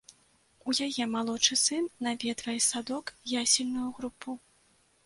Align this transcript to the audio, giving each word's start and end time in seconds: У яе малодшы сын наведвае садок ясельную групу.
У 0.71 0.73
яе 0.87 1.05
малодшы 1.15 1.59
сын 1.65 1.83
наведвае 2.09 2.59
садок 2.69 3.05
ясельную 3.45 3.89
групу. 4.01 4.29